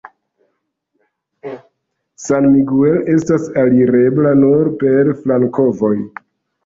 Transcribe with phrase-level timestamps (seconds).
[2.23, 5.97] San Miguel estas alirebla nur per flankovoj.